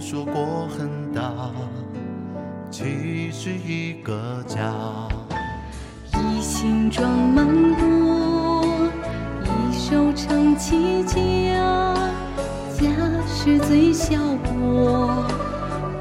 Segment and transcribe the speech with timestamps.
[0.00, 1.52] 说过很大，
[2.70, 4.72] 其实一个家。
[6.14, 8.64] 一心装满国，
[9.44, 11.94] 一手撑起家。
[12.72, 12.88] 家
[13.28, 14.16] 是最小
[14.54, 15.22] 国，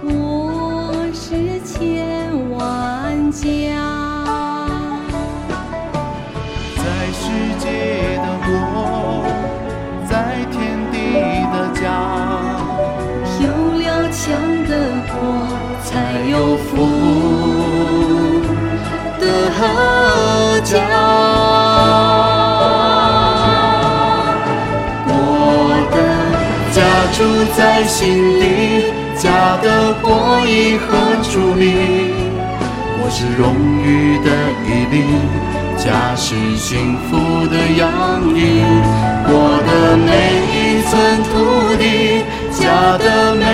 [0.00, 4.24] 国是千万家。
[6.76, 8.07] 在世界。
[15.10, 15.16] 我，
[15.84, 15.90] 才
[16.28, 16.68] 有富
[19.18, 19.24] 的
[20.64, 20.72] 家。
[25.10, 25.12] 我
[25.90, 25.96] 的
[26.74, 26.76] 家
[27.16, 27.18] 住
[27.56, 27.98] 在心
[28.38, 28.42] 里，
[29.16, 29.26] 家
[29.62, 29.66] 的
[30.02, 30.06] 国
[30.46, 30.86] 以和
[31.22, 31.64] 矗立？
[33.00, 33.42] 国是荣
[33.82, 33.86] 誉
[34.24, 34.28] 的
[34.66, 34.96] 毅力，
[35.78, 37.10] 家是幸福
[37.48, 37.86] 的洋
[38.36, 38.38] 溢。
[39.26, 39.30] 国
[39.66, 40.10] 的每
[40.52, 40.54] 一
[40.88, 40.92] 寸
[41.28, 41.32] 土
[41.76, 41.82] 地，
[42.52, 42.60] 家
[42.98, 43.47] 的每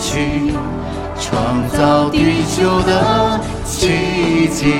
[0.00, 0.52] 去，
[1.20, 4.74] 创造地球的奇迹。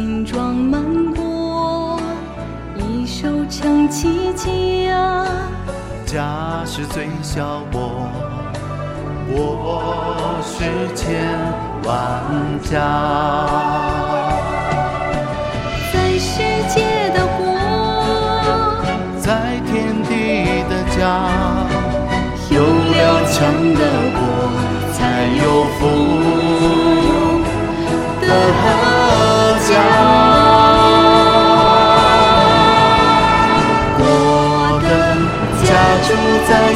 [0.00, 2.00] 一心装满国，
[2.74, 5.26] 一手撑起家。
[6.06, 8.08] 家是最小国，
[9.30, 11.20] 国是千
[11.84, 12.24] 万
[12.62, 14.19] 家。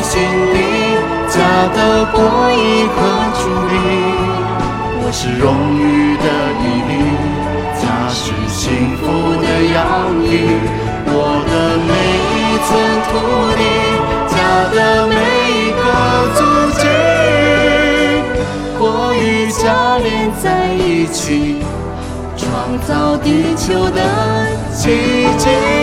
[0.05, 0.57] 心里，
[1.31, 1.37] 家
[1.75, 2.21] 的国
[2.53, 2.97] 以和
[3.33, 3.43] 矗
[3.73, 3.75] 立？
[5.01, 5.43] 我是荣
[5.81, 5.83] 誉
[6.21, 6.27] 的
[6.61, 6.93] 毅力，
[7.81, 7.83] 家
[8.13, 8.63] 是幸
[8.99, 9.03] 福
[9.41, 9.83] 的洋
[10.23, 10.29] 溢。
[11.07, 11.11] 我
[11.49, 11.53] 的
[11.89, 11.93] 每
[12.37, 12.71] 一寸
[13.09, 13.13] 土
[13.57, 13.63] 地，
[14.29, 14.37] 家
[14.75, 14.79] 的
[15.09, 15.17] 每
[15.49, 15.83] 一个
[16.37, 16.39] 足
[16.79, 16.83] 迹，
[18.79, 18.83] 国
[19.15, 19.63] 与家
[19.99, 20.07] 连
[20.43, 20.45] 在
[20.75, 21.65] 一起，
[22.37, 22.45] 创
[22.87, 23.27] 造地
[23.57, 23.99] 球的
[24.71, 24.83] 奇
[25.39, 25.74] 迹。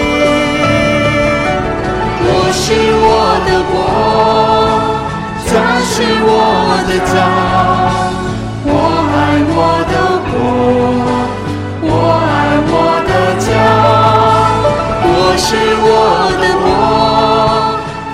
[6.01, 6.27] 是我
[6.87, 7.13] 的家。
[8.65, 8.69] 我
[9.13, 9.15] 爱
[9.53, 9.57] 我
[9.91, 9.93] 的
[10.25, 10.33] 国
[11.83, 11.89] 我
[12.25, 12.29] 爱
[12.71, 12.73] 我
[13.05, 13.11] 的
[13.45, 13.49] 家
[15.03, 15.05] 国
[15.37, 15.47] 是
[15.85, 15.87] 我
[16.41, 16.67] 的国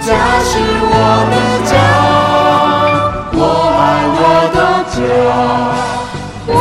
[0.02, 0.08] 家
[0.44, 0.52] 是
[0.84, 0.94] 我
[1.32, 1.72] 的家。
[3.32, 3.42] 我
[3.80, 3.82] 爱
[4.18, 4.20] 我
[4.54, 4.58] 的
[4.92, 4.98] 家
[6.48, 6.52] 我